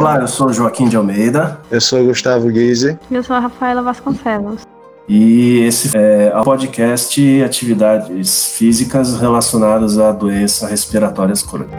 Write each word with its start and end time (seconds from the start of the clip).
Olá, 0.00 0.18
eu 0.18 0.26
sou 0.26 0.50
Joaquim 0.50 0.88
de 0.88 0.96
Almeida. 0.96 1.60
Eu 1.70 1.78
sou 1.78 2.02
Gustavo 2.06 2.48
Guise. 2.48 2.98
Eu 3.10 3.22
sou 3.22 3.36
a 3.36 3.38
Rafaela 3.38 3.82
Vasconcelos. 3.82 4.66
E 5.06 5.58
esse 5.58 5.94
é 5.94 6.32
o 6.34 6.42
podcast 6.42 7.42
Atividades 7.42 8.46
Físicas 8.46 9.20
Relacionadas 9.20 9.98
a 9.98 10.10
Doenças 10.10 10.70
Respiratórias 10.70 11.42
Crônicas. 11.42 11.78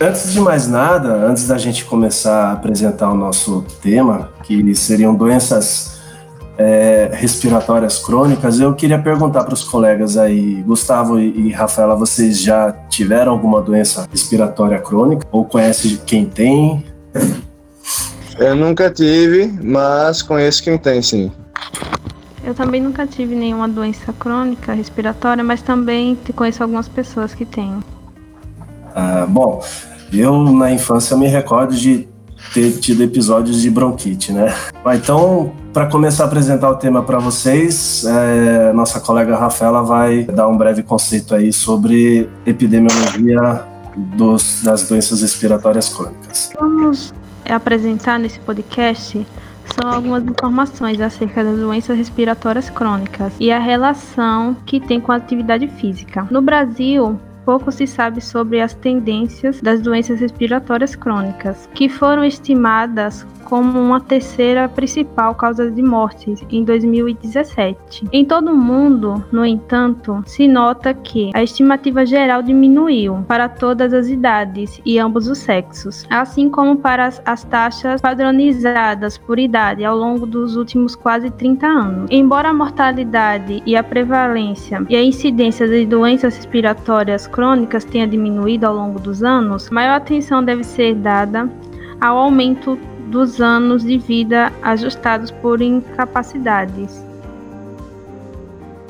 Antes 0.00 0.32
de 0.32 0.40
mais 0.40 0.66
nada, 0.66 1.14
antes 1.24 1.46
da 1.46 1.56
gente 1.56 1.84
começar 1.84 2.48
a 2.48 2.52
apresentar 2.54 3.08
o 3.08 3.14
nosso 3.14 3.64
tema, 3.80 4.30
que 4.42 4.74
seriam 4.74 5.14
doenças 5.14 5.95
é, 6.58 7.10
respiratórias 7.12 7.98
crônicas, 7.98 8.58
eu 8.60 8.74
queria 8.74 8.98
perguntar 8.98 9.44
para 9.44 9.54
os 9.54 9.62
colegas 9.62 10.16
aí, 10.16 10.62
Gustavo 10.62 11.18
e, 11.20 11.52
Rafaela, 11.52 11.94
vocês 11.94 12.40
já 12.40 12.72
tiveram 12.88 13.32
alguma 13.32 13.60
doença 13.60 14.06
respiratória 14.10 14.78
crônica 14.78 15.26
ou 15.30 15.44
conhecem 15.44 15.98
quem 16.06 16.24
tem? 16.24 16.84
Eu 18.38 18.54
nunca 18.54 18.90
tive, 18.90 19.46
mas 19.62 20.20
conheço 20.20 20.62
quem 20.62 20.76
tem, 20.76 21.00
sim. 21.00 21.32
Eu 22.44 22.54
também 22.54 22.80
nunca 22.80 23.06
tive 23.06 23.34
nenhuma 23.34 23.66
doença 23.66 24.12
crônica 24.12 24.72
respiratória, 24.72 25.42
mas 25.42 25.62
também 25.62 26.16
conheço 26.34 26.62
algumas 26.62 26.86
pessoas 26.86 27.34
que 27.34 27.44
têm. 27.44 27.78
Ah, 28.94 29.26
bom, 29.26 29.62
eu 30.12 30.44
na 30.52 30.70
infância 30.70 31.16
me 31.16 31.26
recordo 31.26 31.74
de 31.74 32.08
ter 32.52 32.72
tido 32.78 33.02
episódios 33.02 33.60
de 33.60 33.70
bronquite, 33.70 34.32
né? 34.32 34.54
Então, 34.94 35.52
para 35.72 35.86
começar 35.86 36.24
a 36.24 36.26
apresentar 36.26 36.70
o 36.70 36.76
tema 36.76 37.02
para 37.02 37.18
vocês, 37.18 38.04
é, 38.04 38.72
nossa 38.72 39.00
colega 39.00 39.36
Rafaela 39.36 39.82
vai 39.82 40.24
dar 40.24 40.48
um 40.48 40.56
breve 40.56 40.82
conceito 40.82 41.34
aí 41.34 41.52
sobre 41.52 42.28
epidemiologia 42.46 43.64
dos, 43.96 44.62
das 44.62 44.88
doenças 44.88 45.22
respiratórias 45.22 45.88
crônicas. 45.88 46.50
Vamos 46.58 47.12
apresentar 47.48 48.18
nesse 48.18 48.38
podcast 48.40 49.26
são 49.74 49.90
algumas 49.90 50.24
informações 50.24 51.00
acerca 51.00 51.42
das 51.42 51.58
doenças 51.58 51.96
respiratórias 51.96 52.70
crônicas 52.70 53.32
e 53.38 53.50
a 53.50 53.58
relação 53.58 54.56
que 54.64 54.80
tem 54.80 55.00
com 55.00 55.12
a 55.12 55.16
atividade 55.16 55.68
física. 55.68 56.26
No 56.30 56.40
Brasil, 56.40 57.18
pouco 57.46 57.70
se 57.70 57.86
sabe 57.86 58.20
sobre 58.20 58.60
as 58.60 58.74
tendências 58.74 59.60
das 59.60 59.80
doenças 59.80 60.18
respiratórias 60.18 60.96
crônicas, 60.96 61.70
que 61.72 61.88
foram 61.88 62.24
estimadas 62.24 63.24
como 63.44 63.80
uma 63.80 64.00
terceira 64.00 64.68
principal 64.68 65.32
causa 65.36 65.70
de 65.70 65.80
mortes 65.80 66.44
em 66.50 66.64
2017. 66.64 68.08
Em 68.12 68.24
todo 68.24 68.50
o 68.50 68.56
mundo, 68.56 69.24
no 69.30 69.46
entanto, 69.46 70.24
se 70.26 70.48
nota 70.48 70.92
que 70.92 71.30
a 71.32 71.44
estimativa 71.44 72.04
geral 72.04 72.42
diminuiu 72.42 73.24
para 73.28 73.48
todas 73.48 73.94
as 73.94 74.08
idades 74.08 74.80
e 74.84 74.98
ambos 74.98 75.28
os 75.28 75.38
sexos, 75.38 76.04
assim 76.10 76.50
como 76.50 76.76
para 76.76 77.06
as, 77.06 77.22
as 77.24 77.44
taxas 77.44 78.00
padronizadas 78.00 79.16
por 79.16 79.38
idade 79.38 79.84
ao 79.84 79.96
longo 79.96 80.26
dos 80.26 80.56
últimos 80.56 80.96
quase 80.96 81.30
30 81.30 81.66
anos. 81.66 82.10
Embora 82.10 82.48
a 82.48 82.54
mortalidade 82.54 83.62
e 83.64 83.76
a 83.76 83.84
prevalência 83.84 84.84
e 84.88 84.96
a 84.96 85.02
incidência 85.02 85.68
de 85.68 85.86
doenças 85.86 86.34
respiratórias 86.34 87.28
crônicas 87.36 87.84
tenha 87.84 88.08
diminuído 88.08 88.66
ao 88.66 88.74
longo 88.74 88.98
dos 88.98 89.22
anos, 89.22 89.68
maior 89.68 89.96
atenção 89.96 90.42
deve 90.42 90.64
ser 90.64 90.94
dada 90.94 91.48
ao 92.00 92.16
aumento 92.16 92.78
dos 93.10 93.42
anos 93.42 93.84
de 93.84 93.98
vida 93.98 94.50
ajustados 94.62 95.30
por 95.30 95.60
incapacidades. 95.60 97.05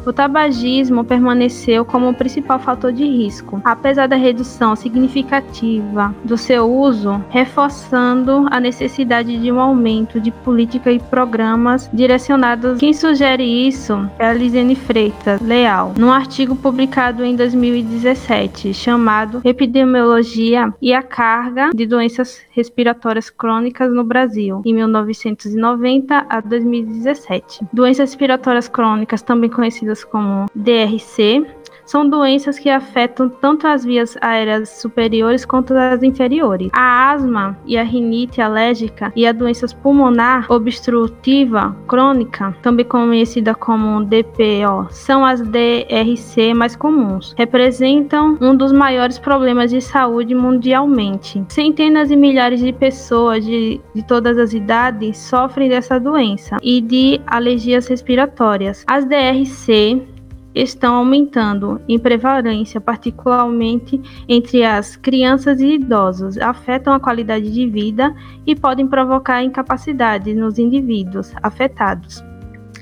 O 0.06 0.12
tabagismo 0.12 1.02
permaneceu 1.02 1.84
como 1.84 2.08
o 2.08 2.14
principal 2.14 2.60
fator 2.60 2.92
de 2.92 3.04
risco, 3.04 3.60
apesar 3.64 4.06
da 4.06 4.14
redução 4.14 4.76
significativa 4.76 6.14
do 6.22 6.38
seu 6.38 6.70
uso, 6.72 7.20
reforçando 7.28 8.46
a 8.48 8.60
necessidade 8.60 9.36
de 9.36 9.50
um 9.50 9.58
aumento 9.58 10.20
de 10.20 10.30
política 10.30 10.92
e 10.92 11.00
programas 11.00 11.90
direcionados. 11.92 12.78
Quem 12.78 12.94
sugere 12.94 13.42
isso 13.42 14.08
é 14.16 14.28
a 14.28 14.32
Lisiane 14.32 14.76
Freitas 14.76 15.40
Leal, 15.40 15.92
num 15.98 16.12
artigo 16.12 16.54
publicado 16.54 17.24
em 17.24 17.34
2017 17.34 18.72
chamado 18.72 19.40
Epidemiologia 19.44 20.72
e 20.80 20.94
a 20.94 21.02
Carga 21.02 21.70
de 21.74 21.84
Doenças 21.84 22.40
Respiratórias 22.52 23.28
Crônicas 23.28 23.92
no 23.92 24.04
Brasil, 24.04 24.62
em 24.64 24.72
1990 24.72 26.26
a 26.28 26.40
2017. 26.40 27.66
Doenças 27.72 28.10
respiratórias 28.10 28.68
crônicas, 28.68 29.20
também 29.20 29.50
conhecidas 29.50 29.95
como 30.04 30.48
DRC, 30.54 31.46
são 31.86 32.08
doenças 32.08 32.58
que 32.58 32.68
afetam 32.68 33.28
tanto 33.28 33.66
as 33.66 33.84
vias 33.84 34.16
aéreas 34.20 34.68
superiores 34.68 35.44
quanto 35.44 35.72
as 35.72 36.02
inferiores. 36.02 36.68
A 36.72 37.12
asma 37.12 37.56
e 37.64 37.78
a 37.78 37.82
rinite 37.82 38.40
alérgica 38.40 39.12
e 39.14 39.26
a 39.26 39.32
doença 39.32 39.66
pulmonar 39.82 40.46
obstrutiva 40.50 41.76
crônica, 41.86 42.54
também 42.62 42.84
conhecida 42.84 43.54
como 43.54 44.04
DPO, 44.04 44.88
são 44.90 45.24
as 45.24 45.40
DRC 45.40 46.54
mais 46.54 46.76
comuns. 46.76 47.34
Representam 47.36 48.36
um 48.40 48.54
dos 48.54 48.72
maiores 48.72 49.18
problemas 49.18 49.70
de 49.70 49.80
saúde 49.80 50.34
mundialmente. 50.34 51.44
Centenas 51.48 52.10
e 52.10 52.16
milhares 52.16 52.60
de 52.60 52.72
pessoas 52.72 53.44
de, 53.44 53.80
de 53.94 54.02
todas 54.04 54.38
as 54.38 54.52
idades 54.52 55.18
sofrem 55.18 55.68
dessa 55.68 55.98
doença 55.98 56.56
e 56.62 56.80
de 56.80 57.20
alergias 57.26 57.86
respiratórias. 57.86 58.84
As 58.86 59.04
DRC 59.04 60.15
estão 60.56 60.94
aumentando 60.94 61.78
em 61.86 61.98
prevalência, 61.98 62.80
particularmente 62.80 64.00
entre 64.26 64.64
as 64.64 64.96
crianças 64.96 65.60
e 65.60 65.74
idosos, 65.74 66.38
afetam 66.38 66.94
a 66.94 67.00
qualidade 67.00 67.52
de 67.52 67.68
vida 67.68 68.14
e 68.46 68.56
podem 68.56 68.86
provocar 68.86 69.42
incapacidade 69.42 70.32
nos 70.32 70.58
indivíduos 70.58 71.32
afetados 71.42 72.24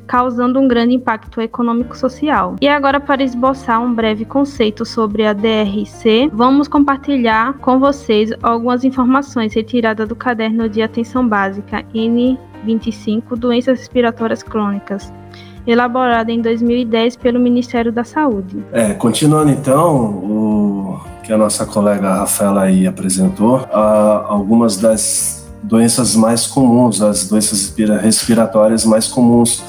causando 0.06 0.60
um 0.60 0.68
grande 0.68 0.94
impacto 0.94 1.40
econômico-social. 1.40 2.56
E 2.60 2.68
agora, 2.68 3.00
para 3.00 3.22
esboçar 3.22 3.82
um 3.82 3.94
breve 3.94 4.26
conceito 4.26 4.84
sobre 4.84 5.26
a 5.26 5.32
DRC, 5.32 6.28
vamos 6.30 6.68
compartilhar 6.68 7.54
com 7.54 7.78
vocês 7.78 8.30
algumas 8.42 8.84
informações 8.84 9.54
retiradas 9.54 10.06
do 10.06 10.14
caderno 10.14 10.68
de 10.68 10.82
atenção 10.82 11.26
básica 11.26 11.82
N25 11.94 13.34
Doenças 13.34 13.78
Respiratórias 13.78 14.42
Crônicas 14.42 15.10
elaborada 15.66 16.30
em 16.30 16.40
2010 16.40 17.16
pelo 17.16 17.40
Ministério 17.40 17.92
da 17.92 18.04
Saúde. 18.04 18.62
É, 18.72 18.92
continuando 18.94 19.50
então, 19.50 19.96
o 19.96 21.00
que 21.22 21.32
a 21.32 21.38
nossa 21.38 21.64
colega 21.64 22.14
Rafaela 22.14 22.62
aí 22.62 22.86
apresentou, 22.86 23.66
algumas 23.72 24.76
das 24.76 25.44
doenças 25.62 26.14
mais 26.14 26.46
comuns, 26.46 27.00
as 27.00 27.26
doenças 27.26 27.74
respiratórias 28.02 28.84
mais 28.84 29.08
comuns 29.08 29.62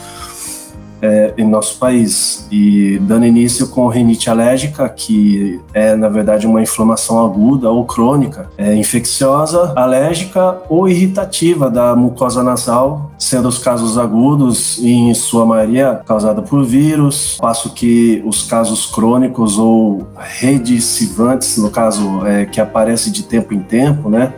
é, 1.05 1.33
em 1.37 1.47
nosso 1.47 1.77
país. 1.77 2.47
E 2.51 2.97
dando 3.01 3.25
início 3.25 3.67
com 3.67 3.87
rinite 3.87 4.29
alérgica, 4.29 4.89
que 4.89 5.61
é 5.73 5.95
na 5.95 6.09
verdade 6.09 6.47
uma 6.47 6.61
inflamação 6.61 7.23
aguda 7.23 7.69
ou 7.69 7.85
crônica, 7.85 8.49
é 8.57 8.73
infecciosa, 8.75 9.73
alérgica 9.75 10.57
ou 10.67 10.87
irritativa 10.87 11.69
da 11.69 11.95
mucosa 11.95 12.43
nasal, 12.43 13.11
sendo 13.17 13.47
os 13.47 13.57
casos 13.57 13.97
agudos, 13.97 14.79
em 14.83 15.13
sua 15.13 15.45
maioria, 15.45 16.01
causada 16.05 16.41
por 16.41 16.63
vírus, 16.63 17.37
passo 17.39 17.73
que 17.73 18.21
os 18.25 18.43
casos 18.43 18.85
crônicos 18.85 19.57
ou 19.57 20.07
redicivantes, 20.17 21.57
no 21.57 21.69
caso, 21.69 22.25
é, 22.25 22.45
que 22.45 22.59
aparecem 22.59 23.11
de 23.11 23.23
tempo 23.23 23.53
em 23.53 23.59
tempo, 23.59 24.09
né? 24.09 24.33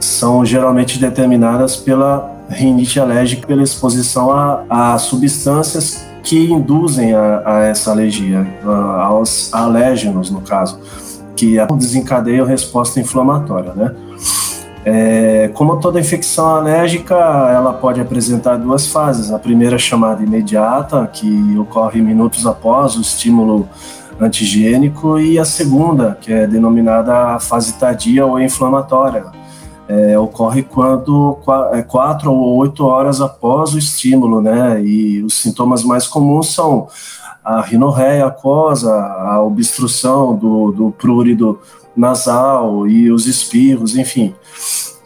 são 0.00 0.44
geralmente 0.44 0.98
determinadas 0.98 1.76
pela 1.76 2.39
rinite 2.50 2.98
alérgica 2.98 3.46
pela 3.46 3.62
exposição 3.62 4.30
a, 4.30 4.64
a 4.68 4.98
substâncias 4.98 6.04
que 6.22 6.50
induzem 6.50 7.14
a, 7.14 7.42
a 7.44 7.58
essa 7.64 7.90
alergia, 7.90 8.46
a, 8.64 9.04
aos 9.04 9.52
alérgenos, 9.54 10.30
no 10.30 10.40
caso, 10.40 10.78
que 11.36 11.56
desencadeiam 11.78 12.46
resposta 12.46 13.00
inflamatória, 13.00 13.72
né? 13.74 13.94
É, 14.82 15.50
como 15.52 15.78
toda 15.78 16.00
infecção 16.00 16.48
alérgica, 16.56 17.14
ela 17.14 17.72
pode 17.72 18.00
apresentar 18.00 18.56
duas 18.56 18.86
fases. 18.86 19.30
A 19.30 19.38
primeira 19.38 19.78
chamada 19.78 20.22
imediata, 20.22 21.06
que 21.06 21.56
ocorre 21.58 22.00
minutos 22.00 22.46
após 22.46 22.96
o 22.96 23.00
estímulo 23.00 23.68
antigênico, 24.18 25.18
e 25.18 25.38
a 25.38 25.44
segunda, 25.44 26.16
que 26.20 26.32
é 26.32 26.46
denominada 26.46 27.38
fase 27.38 27.74
tardia 27.74 28.24
ou 28.24 28.40
inflamatória, 28.40 29.24
é, 29.90 30.16
ocorre 30.16 30.62
quando 30.62 31.38
é, 31.72 31.82
quatro 31.82 32.32
ou 32.32 32.58
oito 32.58 32.84
horas 32.84 33.20
após 33.20 33.74
o 33.74 33.78
estímulo, 33.78 34.40
né? 34.40 34.80
E 34.80 35.20
os 35.20 35.34
sintomas 35.34 35.82
mais 35.82 36.06
comuns 36.06 36.54
são 36.54 36.86
a 37.44 37.60
rinorreia 37.60 38.26
aquosa, 38.26 38.94
a 38.94 39.42
obstrução 39.42 40.36
do, 40.36 40.70
do 40.70 40.90
prurido 40.92 41.58
nasal 41.96 42.86
e 42.86 43.10
os 43.10 43.26
espirros, 43.26 43.96
enfim. 43.96 44.32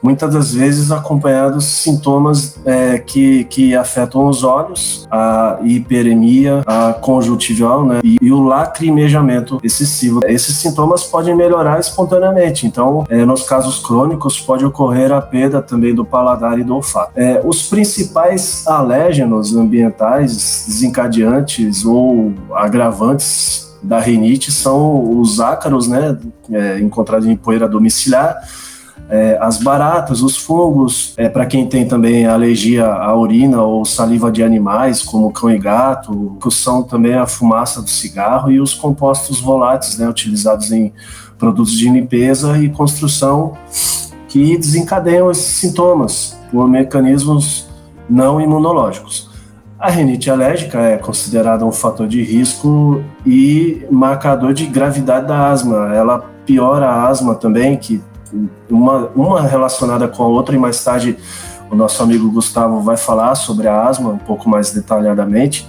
Muitas 0.04 0.34
das 0.34 0.52
vezes 0.52 0.90
acompanhados 0.90 1.64
sintomas 1.64 2.58
é, 2.66 2.98
que, 2.98 3.44
que 3.44 3.74
afetam 3.74 4.26
os 4.26 4.44
olhos, 4.44 5.08
a 5.10 5.58
hiperemia, 5.62 6.62
a 6.66 6.92
conjuntival, 6.92 7.86
né, 7.86 8.00
e, 8.04 8.18
e, 8.20 8.30
o 8.30 8.42
lacrimejamento 8.42 9.58
excessivo. 9.64 10.20
Esses 10.26 10.56
sintomas 10.56 11.04
podem 11.04 11.34
melhorar 11.34 11.80
espontaneamente, 11.80 12.66
então, 12.66 13.06
é, 13.08 13.24
nos 13.24 13.44
casos 13.44 13.78
crônicos, 13.78 14.38
pode 14.38 14.62
ocorrer 14.62 15.10
a 15.10 15.22
perda 15.22 15.62
também 15.62 15.94
do 15.94 16.04
paladar 16.04 16.58
e 16.58 16.64
do 16.64 16.74
olfato. 16.74 17.10
É, 17.16 17.40
os 17.42 17.62
principais 17.62 18.66
alérgenos 18.66 19.56
ambientais, 19.56 20.66
desencadeantes 20.68 21.86
ou 21.86 22.34
agravantes 22.52 23.74
da 23.82 23.98
rinite 24.00 24.52
são 24.52 25.18
os 25.18 25.40
ácaros, 25.40 25.88
né, 25.88 26.18
é, 26.52 26.78
encontrados 26.78 27.26
em 27.26 27.36
poeira 27.36 27.66
domiciliar, 27.66 28.36
é, 29.08 29.36
as 29.40 29.58
baratas, 29.58 30.22
os 30.22 30.36
fungos, 30.36 31.12
é, 31.16 31.28
para 31.28 31.46
quem 31.46 31.66
tem 31.66 31.86
também 31.86 32.26
alergia 32.26 32.86
à 32.86 33.14
urina 33.14 33.62
ou 33.62 33.84
saliva 33.84 34.30
de 34.30 34.42
animais, 34.42 35.02
como 35.02 35.32
cão 35.32 35.50
e 35.50 35.58
gato, 35.58 36.36
que 36.42 36.50
são 36.50 36.82
também 36.82 37.14
a 37.14 37.26
fumaça 37.26 37.82
do 37.82 37.90
cigarro 37.90 38.50
e 38.50 38.60
os 38.60 38.74
compostos 38.74 39.40
voláteis, 39.40 39.98
né, 39.98 40.08
utilizados 40.08 40.72
em 40.72 40.92
produtos 41.38 41.72
de 41.72 41.88
limpeza 41.88 42.58
e 42.58 42.68
construção, 42.70 43.52
que 44.28 44.56
desencadeiam 44.56 45.30
esses 45.30 45.44
sintomas 45.44 46.36
por 46.50 46.68
mecanismos 46.68 47.68
não 48.08 48.40
imunológicos. 48.40 49.30
A 49.78 49.90
rinite 49.90 50.30
alérgica 50.30 50.80
é 50.80 50.96
considerada 50.96 51.64
um 51.64 51.72
fator 51.72 52.08
de 52.08 52.22
risco 52.22 53.02
e 53.26 53.84
marcador 53.90 54.54
de 54.54 54.66
gravidade 54.66 55.26
da 55.26 55.50
asma. 55.50 55.94
Ela 55.94 56.20
piora 56.46 56.86
a 56.86 57.06
asma 57.06 57.34
também, 57.34 57.76
que 57.76 58.02
uma, 58.70 59.08
uma 59.14 59.42
relacionada 59.42 60.08
com 60.08 60.22
a 60.22 60.28
outra, 60.28 60.54
e 60.54 60.58
mais 60.58 60.82
tarde 60.82 61.16
o 61.70 61.74
nosso 61.74 62.02
amigo 62.02 62.30
Gustavo 62.30 62.80
vai 62.80 62.96
falar 62.96 63.34
sobre 63.34 63.66
a 63.68 63.88
asma 63.88 64.10
um 64.10 64.18
pouco 64.18 64.48
mais 64.48 64.70
detalhadamente. 64.70 65.66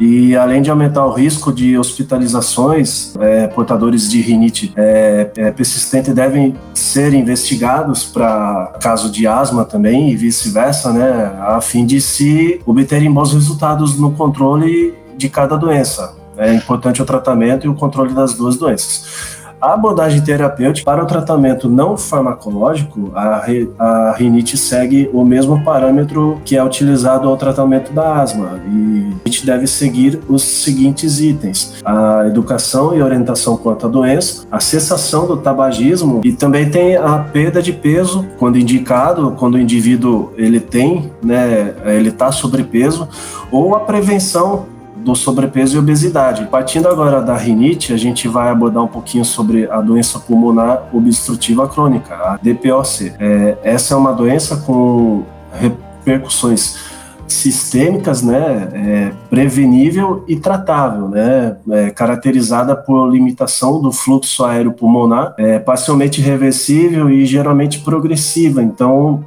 E 0.00 0.36
além 0.36 0.62
de 0.62 0.70
aumentar 0.70 1.04
o 1.04 1.12
risco 1.12 1.52
de 1.52 1.76
hospitalizações, 1.76 3.16
é, 3.18 3.48
portadores 3.48 4.08
de 4.08 4.20
rinite 4.20 4.72
é, 4.76 5.28
é, 5.36 5.50
persistente 5.50 6.12
devem 6.12 6.54
ser 6.72 7.12
investigados 7.12 8.04
para 8.04 8.74
caso 8.80 9.10
de 9.10 9.26
asma 9.26 9.64
também 9.64 10.10
e 10.10 10.16
vice-versa, 10.16 10.92
né, 10.92 11.36
a 11.40 11.60
fim 11.60 11.84
de 11.84 12.00
se 12.00 12.60
obterem 12.64 13.12
bons 13.12 13.32
resultados 13.32 13.98
no 13.98 14.12
controle 14.12 14.94
de 15.16 15.28
cada 15.28 15.56
doença. 15.56 16.16
É 16.36 16.54
importante 16.54 17.02
o 17.02 17.04
tratamento 17.04 17.66
e 17.66 17.68
o 17.68 17.74
controle 17.74 18.14
das 18.14 18.34
duas 18.34 18.56
doenças. 18.56 19.37
A 19.60 19.74
abordagem 19.74 20.20
terapêutica 20.20 20.84
para 20.84 21.02
o 21.02 21.06
tratamento 21.06 21.68
não 21.68 21.96
farmacológico, 21.96 23.10
a, 23.14 23.44
a 23.78 24.12
rinite 24.12 24.56
segue 24.56 25.10
o 25.12 25.24
mesmo 25.24 25.64
parâmetro 25.64 26.40
que 26.44 26.56
é 26.56 26.62
utilizado 26.62 27.28
ao 27.28 27.36
tratamento 27.36 27.92
da 27.92 28.20
asma. 28.20 28.60
E 28.70 29.12
a 29.24 29.28
gente 29.28 29.44
deve 29.44 29.66
seguir 29.66 30.20
os 30.28 30.42
seguintes 30.42 31.18
itens: 31.18 31.74
a 31.84 32.24
educação 32.26 32.96
e 32.96 33.02
orientação 33.02 33.56
quanto 33.56 33.86
à 33.86 33.88
doença, 33.88 34.46
a 34.50 34.60
cessação 34.60 35.26
do 35.26 35.36
tabagismo 35.36 36.20
e 36.24 36.32
também 36.32 36.70
tem 36.70 36.96
a 36.96 37.18
perda 37.18 37.60
de 37.60 37.72
peso 37.72 38.24
quando 38.38 38.58
indicado, 38.58 39.32
quando 39.32 39.56
o 39.56 39.58
indivíduo 39.58 40.32
ele 40.36 40.60
tem, 40.60 41.10
né, 41.22 41.74
ele 41.84 42.10
está 42.10 42.30
sobrepeso, 42.30 43.08
ou 43.50 43.74
a 43.74 43.80
prevenção 43.80 44.66
do 45.04 45.14
sobrepeso 45.14 45.76
e 45.76 45.78
obesidade. 45.78 46.46
Partindo 46.50 46.88
agora 46.88 47.20
da 47.22 47.36
rinite, 47.36 47.92
a 47.92 47.96
gente 47.96 48.28
vai 48.28 48.50
abordar 48.50 48.82
um 48.82 48.88
pouquinho 48.88 49.24
sobre 49.24 49.70
a 49.70 49.80
doença 49.80 50.18
pulmonar 50.18 50.88
obstrutiva 50.92 51.68
crônica, 51.68 52.14
a 52.14 52.38
DPOC. 52.42 53.12
É, 53.18 53.58
essa 53.62 53.94
é 53.94 53.96
uma 53.96 54.12
doença 54.12 54.56
com 54.58 55.24
repercussões 55.52 56.76
sistêmicas, 57.26 58.22
né, 58.22 58.68
é, 58.72 59.12
prevenível 59.28 60.24
e 60.26 60.36
tratável, 60.36 61.08
né, 61.08 61.56
é, 61.70 61.90
caracterizada 61.90 62.74
por 62.74 63.06
limitação 63.10 63.80
do 63.82 63.92
fluxo 63.92 64.44
aéreo 64.44 64.72
pulmonar, 64.72 65.34
é, 65.38 65.58
parcialmente 65.58 66.22
reversível 66.22 67.10
e 67.10 67.26
geralmente 67.26 67.80
progressiva. 67.80 68.62
Então, 68.62 69.24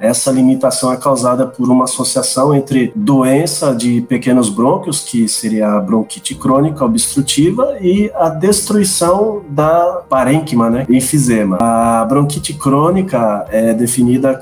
essa 0.00 0.30
limitação 0.30 0.92
é 0.92 0.96
causada 0.96 1.46
por 1.46 1.68
uma 1.70 1.84
associação 1.84 2.54
entre 2.54 2.92
doença 2.94 3.74
de 3.74 4.00
pequenos 4.02 4.48
brônquios, 4.48 5.00
que 5.00 5.28
seria 5.28 5.68
a 5.68 5.80
bronquite 5.80 6.34
crônica 6.34 6.84
obstrutiva, 6.84 7.76
e 7.80 8.10
a 8.14 8.28
destruição 8.28 9.42
da 9.48 10.02
parênquima, 10.08 10.70
né, 10.70 10.86
enfisema. 10.88 11.58
A 11.60 12.04
bronquite 12.04 12.54
crônica 12.54 13.46
é 13.50 13.74
definida 13.74 14.40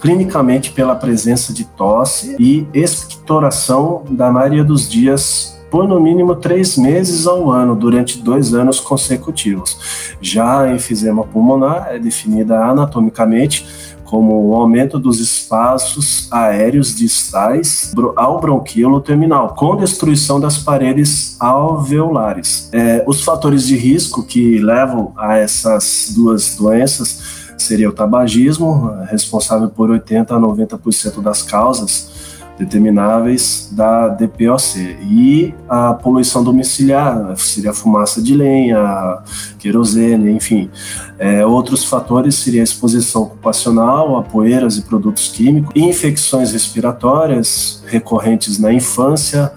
clinicamente 0.00 0.70
pela 0.72 0.94
presença 0.94 1.52
de 1.52 1.64
tosse 1.64 2.36
e 2.38 2.66
expectoração 2.72 4.04
da 4.10 4.30
maioria 4.30 4.64
dos 4.64 4.88
dias 4.88 5.56
por 5.70 5.88
no 5.88 6.00
mínimo 6.00 6.36
três 6.36 6.76
meses 6.76 7.26
ao 7.26 7.50
ano, 7.50 7.74
durante 7.74 8.22
dois 8.22 8.54
anos 8.54 8.78
consecutivos. 8.78 10.14
Já 10.20 10.62
a 10.62 10.72
enfisema 10.72 11.24
pulmonar 11.24 11.88
é 11.90 11.98
definida 11.98 12.64
anatomicamente 12.64 13.66
como 14.06 14.48
o 14.48 14.54
aumento 14.54 14.98
dos 14.98 15.20
espaços 15.20 16.28
aéreos 16.30 16.94
distais 16.94 17.92
ao 18.16 18.40
bronquíolo 18.40 19.00
terminal, 19.00 19.54
com 19.54 19.76
destruição 19.76 20.40
das 20.40 20.58
paredes 20.58 21.36
alveolares. 21.40 22.68
É, 22.72 23.04
os 23.06 23.22
fatores 23.22 23.66
de 23.66 23.76
risco 23.76 24.22
que 24.22 24.58
levam 24.58 25.12
a 25.16 25.36
essas 25.36 26.12
duas 26.14 26.56
doenças 26.56 27.44
seria 27.58 27.88
o 27.88 27.92
tabagismo, 27.92 28.92
responsável 29.10 29.68
por 29.68 29.90
80 29.90 30.34
a 30.34 30.38
90% 30.38 31.22
das 31.22 31.42
causas, 31.42 32.35
determináveis 32.58 33.68
da 33.72 34.08
DPOC. 34.08 34.98
E 35.02 35.54
a 35.68 35.94
poluição 35.94 36.42
domiciliar, 36.42 37.36
seria 37.36 37.70
a 37.70 37.74
fumaça 37.74 38.22
de 38.22 38.34
lenha, 38.34 39.18
querosene, 39.58 40.30
enfim. 40.30 40.70
É, 41.18 41.44
outros 41.44 41.84
fatores 41.84 42.34
seriam 42.36 42.62
a 42.62 42.64
exposição 42.64 43.22
ocupacional 43.22 44.16
a 44.16 44.22
poeiras 44.22 44.76
e 44.76 44.82
produtos 44.82 45.28
químicos, 45.28 45.70
infecções 45.74 46.52
respiratórias 46.52 47.82
recorrentes 47.86 48.58
na 48.58 48.72
infância, 48.72 49.52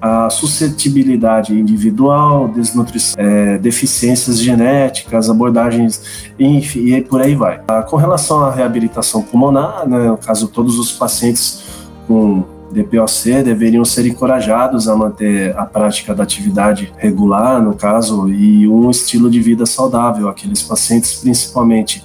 a 0.00 0.28
suscetibilidade 0.30 1.54
individual, 1.58 2.48
desnutrição, 2.48 3.16
é, 3.18 3.58
deficiências 3.58 4.38
genéticas, 4.38 5.30
abordagens, 5.30 6.30
enfim, 6.38 6.94
e 6.94 7.02
por 7.02 7.20
aí 7.20 7.34
vai. 7.34 7.60
Ah, 7.66 7.82
com 7.82 7.96
relação 7.96 8.44
à 8.44 8.50
reabilitação 8.50 9.22
pulmonar, 9.22 9.88
né, 9.88 10.08
no 10.10 10.18
caso, 10.18 10.48
todos 10.48 10.78
os 10.78 10.92
pacientes 10.92 11.64
com 12.06 12.44
DPOC 12.72 13.42
deveriam 13.42 13.84
ser 13.84 14.06
encorajados 14.06 14.88
a 14.88 14.96
manter 14.96 15.56
a 15.56 15.64
prática 15.64 16.14
da 16.14 16.22
atividade 16.22 16.92
regular, 16.96 17.62
no 17.62 17.74
caso, 17.74 18.28
e 18.28 18.68
um 18.68 18.90
estilo 18.90 19.30
de 19.30 19.40
vida 19.40 19.64
saudável. 19.64 20.28
Aqueles 20.28 20.62
pacientes, 20.62 21.14
principalmente 21.14 22.04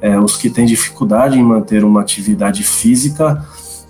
é, 0.00 0.18
os 0.18 0.36
que 0.36 0.50
têm 0.50 0.66
dificuldade 0.66 1.38
em 1.38 1.42
manter 1.42 1.84
uma 1.84 2.00
atividade 2.00 2.62
física, 2.62 3.44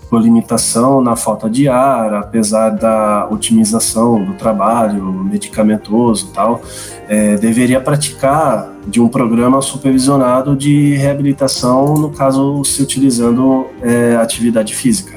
por 0.09 0.21
limitação 0.21 1.01
na 1.01 1.15
falta 1.15 1.49
de 1.49 1.67
ar, 1.67 2.13
apesar 2.13 2.69
da 2.69 3.27
otimização 3.29 4.23
do 4.23 4.33
trabalho 4.33 5.03
medicamentoso 5.03 6.29
tal, 6.33 6.61
é, 7.09 7.35
deveria 7.35 7.81
praticar 7.81 8.71
de 8.87 9.01
um 9.01 9.07
programa 9.07 9.61
supervisionado 9.61 10.55
de 10.55 10.95
reabilitação, 10.95 11.95
no 11.95 12.11
caso, 12.11 12.63
se 12.63 12.81
utilizando 12.81 13.67
é, 13.81 14.15
atividade 14.15 14.75
física. 14.75 15.14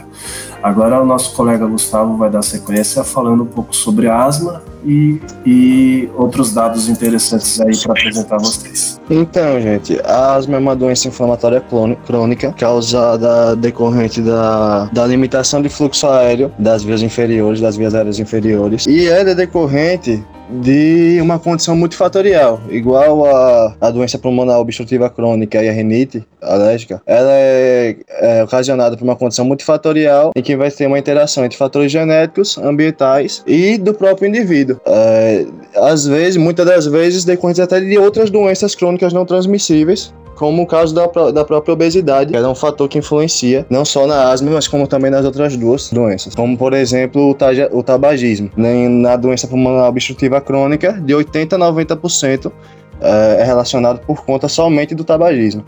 Agora 0.62 1.00
o 1.00 1.06
nosso 1.06 1.34
colega 1.34 1.66
Gustavo 1.66 2.16
vai 2.16 2.30
dar 2.30 2.42
sequência 2.42 3.04
falando 3.04 3.44
um 3.44 3.46
pouco 3.46 3.74
sobre 3.74 4.08
asma 4.08 4.62
e, 4.84 5.20
e 5.46 6.08
outros 6.16 6.52
dados 6.52 6.88
interessantes 6.88 7.60
aí 7.60 7.76
para 7.76 7.92
apresentar 7.92 8.36
a 8.36 8.38
vocês. 8.38 9.00
Então, 9.08 9.60
gente, 9.60 10.00
a 10.04 10.34
asma 10.34 10.56
é 10.56 10.58
uma 10.58 10.74
doença 10.74 11.08
inflamatória 11.08 11.62
crônica 12.06 12.52
causada 12.52 13.54
decorrente 13.56 14.20
da, 14.20 14.84
da 14.86 15.06
limitação 15.06 15.62
de 15.62 15.68
fluxo 15.68 16.06
aéreo 16.08 16.52
das 16.58 16.82
vias 16.82 17.02
inferiores, 17.02 17.60
das 17.60 17.76
vias 17.76 17.94
aéreas 17.94 18.18
inferiores, 18.18 18.86
e 18.86 19.08
é 19.08 19.34
decorrente 19.34 20.24
de 20.50 21.18
uma 21.20 21.38
condição 21.38 21.76
multifatorial, 21.76 22.60
igual 22.70 23.26
a, 23.26 23.76
a 23.80 23.90
doença 23.90 24.18
pulmonar 24.18 24.58
obstrutiva 24.58 25.10
crônica 25.10 25.62
e 25.62 25.68
a 25.68 25.72
rinite 25.72 26.24
alérgica, 26.40 27.02
ela 27.06 27.32
é, 27.32 27.96
é 28.08 28.44
ocasionada 28.44 28.96
por 28.96 29.04
uma 29.04 29.16
condição 29.16 29.44
multifatorial 29.44 30.32
em 30.34 30.42
que 30.42 30.56
vai 30.56 30.70
ter 30.70 30.86
uma 30.86 30.98
interação 30.98 31.44
entre 31.44 31.58
fatores 31.58 31.92
genéticos, 31.92 32.56
ambientais 32.58 33.42
e 33.46 33.76
do 33.76 33.92
próprio 33.92 34.28
indivíduo. 34.28 34.80
É, 34.86 35.46
às 35.76 36.06
vezes, 36.06 36.36
muitas 36.36 36.66
das 36.66 36.86
vezes, 36.86 37.24
decorrentes 37.24 37.60
até 37.60 37.80
de 37.80 37.98
outras 37.98 38.30
doenças 38.30 38.74
crônicas 38.74 39.12
não 39.12 39.26
transmissíveis, 39.26 40.12
como 40.38 40.62
o 40.62 40.66
caso 40.66 40.94
da, 40.94 41.06
da 41.32 41.44
própria 41.44 41.72
obesidade, 41.72 42.30
que 42.30 42.38
é 42.38 42.46
um 42.46 42.54
fator 42.54 42.88
que 42.88 42.96
influencia 42.96 43.66
não 43.68 43.84
só 43.84 44.06
na 44.06 44.30
asma, 44.30 44.52
mas 44.52 44.68
como 44.68 44.86
também 44.86 45.10
nas 45.10 45.24
outras 45.24 45.56
duas 45.56 45.90
doenças, 45.90 46.32
como 46.32 46.56
por 46.56 46.72
exemplo 46.74 47.30
o, 47.30 47.34
taja, 47.34 47.68
o 47.72 47.82
tabagismo. 47.82 48.48
Na 48.56 49.16
doença 49.16 49.48
pulmonar 49.48 49.88
obstrutiva 49.88 50.40
crônica, 50.40 50.92
de 50.92 51.12
80 51.12 51.56
a 51.56 51.58
90% 51.58 52.52
é, 53.00 53.40
é 53.40 53.44
relacionado 53.44 53.98
por 54.06 54.24
conta 54.24 54.48
somente 54.48 54.94
do 54.94 55.02
tabagismo. 55.02 55.64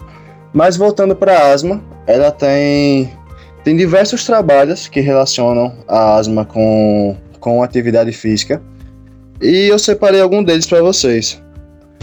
Mas 0.53 0.77
voltando 0.77 1.17
para 1.17 1.37
a 1.37 1.53
asma, 1.53 1.83
ela 2.07 2.31
tem, 2.31 3.13
tem 3.65 3.77
diversos 3.77 4.25
trabalhos 4.25 4.87
que 4.87 5.01
relacionam 5.01 5.75
a 5.89 6.15
asma 6.15 6.45
com, 6.45 7.17
com 7.41 7.61
atividade 7.61 8.13
física. 8.13 8.63
E 9.43 9.67
eu 9.67 9.81
separei 9.81 10.21
algum 10.21 10.45
deles 10.45 10.67
para 10.67 10.81
vocês. 10.81 11.43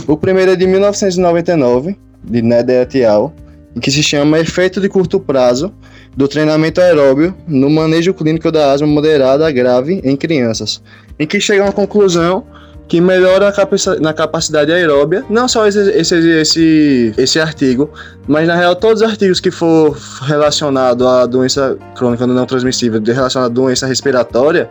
O 0.06 0.18
primeiro 0.18 0.52
é 0.52 0.56
de 0.58 0.68
1999, 0.68 1.98
de 2.24 2.42
Neder 2.42 2.88
et 2.90 3.04
al., 3.06 3.34
que 3.82 3.92
se 3.92 4.02
chama 4.02 4.40
Efeito 4.40 4.82
de 4.82 4.90
Curto 4.90 5.20
Prazo 5.20 5.72
do 6.16 6.28
Treinamento 6.28 6.82
Aeróbio 6.82 7.36
no 7.48 7.70
Manejo 7.70 8.14
Clínico 8.14 8.52
da 8.52 8.72
Asma 8.72 8.88
Moderada 8.88 9.50
Grave 9.52 10.02
em 10.04 10.16
Crianças, 10.16 10.82
em 11.20 11.28
que 11.28 11.40
chega 11.40 11.64
uma 11.64 11.72
conclusão 11.72 12.44
que 12.88 13.02
melhora 13.02 13.54
na 14.00 14.14
capacidade 14.14 14.72
aeróbia, 14.72 15.26
não 15.30 15.48
só 15.48 15.68
esse, 15.68 15.92
esse, 15.92 16.16
esse, 16.16 17.14
esse 17.18 17.40
artigo, 17.40 17.90
mas 18.28 18.48
na 18.48 18.56
real 18.56 18.76
todos 18.76 19.02
os 19.02 19.08
artigos 19.08 19.40
que 19.42 19.52
for 19.52 19.98
relacionado 20.22 21.06
à 21.06 21.26
doença 21.26 21.78
crônica 21.96 22.26
não 22.26 22.46
transmissível, 22.46 23.02
relacionado 23.06 23.52
à 23.52 23.54
doença 23.54 23.86
respiratória, 23.86 24.70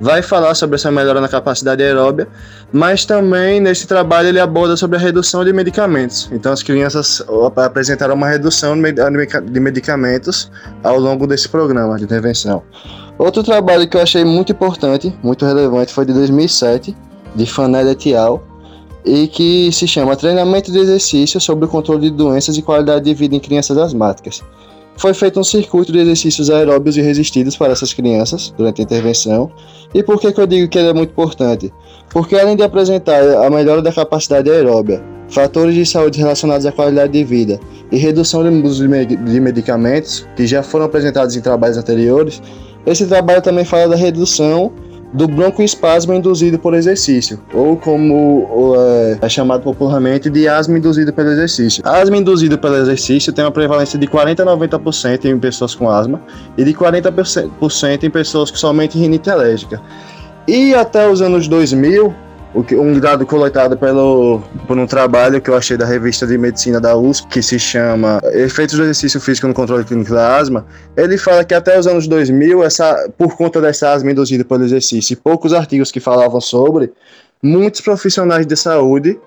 vai 0.00 0.22
falar 0.22 0.54
sobre 0.54 0.76
essa 0.76 0.90
melhora 0.90 1.20
na 1.20 1.28
capacidade 1.28 1.82
aeróbia, 1.82 2.28
mas 2.72 3.04
também 3.04 3.60
nesse 3.60 3.86
trabalho 3.86 4.28
ele 4.28 4.40
aborda 4.40 4.76
sobre 4.76 4.96
a 4.96 5.00
redução 5.00 5.44
de 5.44 5.52
medicamentos. 5.52 6.28
Então 6.32 6.52
as 6.52 6.62
crianças 6.62 7.24
apresentaram 7.56 8.14
uma 8.14 8.28
redução 8.28 8.76
de 8.76 9.60
medicamentos 9.60 10.50
ao 10.82 10.98
longo 10.98 11.26
desse 11.26 11.48
programa 11.48 11.96
de 11.96 12.04
intervenção. 12.04 12.62
Outro 13.18 13.42
trabalho 13.42 13.88
que 13.88 13.96
eu 13.96 14.02
achei 14.02 14.24
muito 14.24 14.52
importante, 14.52 15.14
muito 15.22 15.46
relevante, 15.46 15.92
foi 15.92 16.04
de 16.04 16.12
2007, 16.12 16.94
de 17.34 17.46
Fanel 17.46 17.88
et 17.88 18.14
al., 18.14 18.42
e 19.08 19.28
que 19.28 19.70
se 19.72 19.86
chama 19.86 20.16
Treinamento 20.16 20.72
de 20.72 20.78
Exercício 20.78 21.40
sobre 21.40 21.64
o 21.64 21.68
Controle 21.68 22.10
de 22.10 22.16
Doenças 22.16 22.58
e 22.58 22.62
Qualidade 22.62 23.04
de 23.04 23.14
Vida 23.14 23.36
em 23.36 23.40
Crianças 23.40 23.78
Asmáticas. 23.78 24.42
Foi 24.98 25.12
feito 25.12 25.38
um 25.38 25.44
circuito 25.44 25.92
de 25.92 25.98
exercícios 25.98 26.48
aeróbios 26.50 26.96
e 26.96 27.02
resistidos 27.02 27.56
para 27.56 27.72
essas 27.72 27.92
crianças 27.92 28.52
durante 28.56 28.80
a 28.80 28.84
intervenção. 28.84 29.50
E 29.94 30.02
por 30.02 30.18
que, 30.18 30.32
que 30.32 30.40
eu 30.40 30.46
digo 30.46 30.68
que 30.68 30.78
ele 30.78 30.88
é 30.88 30.94
muito 30.94 31.10
importante? 31.10 31.72
Porque 32.10 32.34
além 32.34 32.56
de 32.56 32.62
apresentar 32.62 33.20
a 33.44 33.50
melhora 33.50 33.82
da 33.82 33.92
capacidade 33.92 34.50
aeróbia, 34.50 35.02
fatores 35.28 35.74
de 35.74 35.84
saúde 35.84 36.18
relacionados 36.18 36.64
à 36.64 36.72
qualidade 36.72 37.12
de 37.12 37.24
vida 37.24 37.60
e 37.92 37.98
redução 37.98 38.42
do 38.42 38.66
uso 38.66 38.86
de 38.88 39.40
medicamentos, 39.40 40.26
que 40.34 40.46
já 40.46 40.62
foram 40.62 40.86
apresentados 40.86 41.36
em 41.36 41.40
trabalhos 41.40 41.76
anteriores, 41.76 42.40
esse 42.86 43.06
trabalho 43.06 43.42
também 43.42 43.64
fala 43.64 43.88
da 43.88 43.96
redução 43.96 44.72
do 45.12 45.28
broncoespasmo 45.28 46.14
induzido 46.14 46.58
por 46.58 46.74
exercício, 46.74 47.40
ou 47.54 47.76
como 47.76 48.74
é, 48.76 49.18
é, 49.22 49.28
chamado 49.28 49.62
popularmente 49.62 50.28
de 50.28 50.48
asma 50.48 50.78
induzida 50.78 51.12
pelo 51.12 51.30
exercício. 51.30 51.82
A 51.86 51.98
asma 51.98 52.16
induzida 52.16 52.58
pelo 52.58 52.76
exercício 52.76 53.32
tem 53.32 53.44
uma 53.44 53.50
prevalência 53.50 53.98
de 53.98 54.06
40 54.06 54.42
a 54.42 54.46
90% 54.46 55.24
em 55.24 55.38
pessoas 55.38 55.74
com 55.74 55.88
asma 55.88 56.20
e 56.56 56.64
de 56.64 56.72
40% 56.74 58.02
em 58.02 58.10
pessoas 58.10 58.50
com 58.50 58.56
somente 58.56 58.98
rinite 58.98 59.30
alérgica. 59.30 59.80
E 60.46 60.74
até 60.74 61.08
os 61.08 61.20
anos 61.20 61.48
2000, 61.48 62.14
um 62.54 62.98
dado 62.98 63.26
coletado 63.26 63.76
pelo, 63.76 64.40
por 64.66 64.78
um 64.78 64.86
trabalho 64.86 65.40
que 65.40 65.50
eu 65.50 65.56
achei 65.56 65.76
da 65.76 65.84
revista 65.84 66.26
de 66.26 66.38
medicina 66.38 66.80
da 66.80 66.96
USP, 66.96 67.28
que 67.28 67.42
se 67.42 67.58
chama 67.58 68.20
Efeitos 68.32 68.76
do 68.76 68.82
Exercício 68.82 69.20
Físico 69.20 69.46
no 69.46 69.54
Controle 69.54 69.84
Clínico 69.84 70.12
da 70.12 70.36
Asma, 70.36 70.66
ele 70.96 71.18
fala 71.18 71.44
que 71.44 71.54
até 71.54 71.78
os 71.78 71.86
anos 71.86 72.06
2000, 72.06 72.64
essa, 72.64 73.10
por 73.18 73.36
conta 73.36 73.60
dessa 73.60 73.92
asma 73.92 74.10
induzida 74.10 74.44
pelo 74.44 74.64
exercício 74.64 75.12
e 75.12 75.16
poucos 75.16 75.52
artigos 75.52 75.90
que 75.90 76.00
falavam 76.00 76.40
sobre, 76.40 76.92
muitos 77.42 77.80
profissionais 77.80 78.46
de 78.46 78.56
saúde 78.56 79.18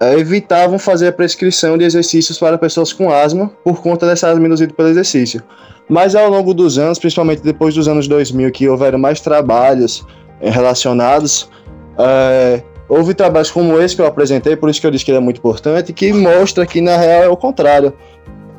eh, 0.00 0.18
evitavam 0.18 0.78
fazer 0.78 1.08
a 1.08 1.12
prescrição 1.12 1.76
de 1.76 1.84
exercícios 1.84 2.38
para 2.38 2.56
pessoas 2.56 2.92
com 2.92 3.12
asma 3.12 3.50
por 3.62 3.82
conta 3.82 4.06
dessa 4.06 4.30
asma 4.30 4.46
induzida 4.46 4.72
pelo 4.72 4.88
exercício. 4.88 5.42
Mas 5.88 6.14
ao 6.14 6.30
longo 6.30 6.54
dos 6.54 6.78
anos, 6.78 6.98
principalmente 6.98 7.42
depois 7.42 7.74
dos 7.74 7.88
anos 7.88 8.06
2000, 8.08 8.50
que 8.52 8.68
houveram 8.68 8.98
mais 8.98 9.20
trabalhos 9.20 10.06
eh, 10.40 10.50
relacionados, 10.50 11.50
é, 11.98 12.62
houve 12.88 13.14
trabalhos 13.14 13.50
como 13.50 13.80
esse 13.80 13.94
que 13.94 14.02
eu 14.02 14.06
apresentei, 14.06 14.56
por 14.56 14.70
isso 14.70 14.80
que 14.80 14.86
eu 14.86 14.90
disse 14.90 15.04
que 15.04 15.10
ele 15.10 15.18
é 15.18 15.20
muito 15.20 15.38
importante, 15.38 15.92
que 15.92 16.12
mostra 16.12 16.66
que 16.66 16.80
na 16.80 16.96
real 16.96 17.22
é 17.24 17.28
o 17.28 17.36
contrário. 17.36 17.92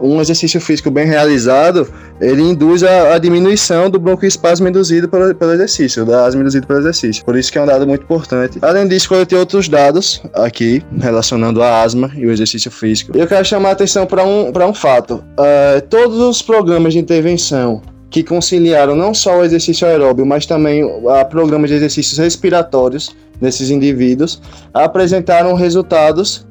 Um 0.01 0.21
exercício 0.21 0.61
físico 0.61 0.89
bem 0.89 1.05
realizado, 1.05 1.85
ele 2.21 2.41
induz 2.41 2.83
a, 2.83 3.15
a 3.15 3.17
diminuição 3.17 3.89
do 3.89 3.99
broncoespasmo 3.99 4.65
induzido 4.65 5.09
pelo, 5.09 5.35
pelo 5.35 5.51
exercício, 5.51 6.05
da 6.05 6.25
asma 6.25 6.39
induzida 6.39 6.65
pelo 6.65 6.79
exercício. 6.79 7.25
Por 7.25 7.37
isso 7.37 7.51
que 7.51 7.57
é 7.57 7.61
um 7.61 7.65
dado 7.65 7.85
muito 7.85 8.03
importante. 8.03 8.59
Além 8.61 8.87
disso, 8.87 9.13
eu 9.13 9.25
tenho 9.25 9.41
outros 9.41 9.67
dados 9.67 10.21
aqui 10.33 10.81
relacionando 11.01 11.61
a 11.61 11.81
asma 11.81 12.09
e 12.15 12.25
o 12.25 12.31
exercício 12.31 12.71
físico. 12.71 13.11
Eu 13.13 13.27
quero 13.27 13.43
chamar 13.43 13.69
a 13.69 13.71
atenção 13.73 14.05
para 14.05 14.23
um, 14.23 14.53
um 14.55 14.73
fato. 14.73 15.15
Uh, 15.15 15.81
todos 15.89 16.17
os 16.17 16.41
programas 16.41 16.93
de 16.93 16.99
intervenção 16.99 17.81
que 18.09 18.23
conciliaram 18.23 18.95
não 18.95 19.13
só 19.13 19.39
o 19.39 19.43
exercício 19.43 19.85
aeróbio, 19.85 20.25
mas 20.25 20.45
também 20.45 20.81
a 21.09 21.25
programas 21.25 21.69
de 21.69 21.75
exercícios 21.75 22.17
respiratórios 22.17 23.13
nesses 23.39 23.69
indivíduos, 23.69 24.41
apresentaram 24.73 25.53
resultados, 25.53 26.47